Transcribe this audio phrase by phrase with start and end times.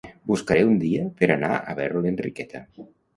[0.29, 2.63] Buscaré un dia per anar a veure l'Enriqueta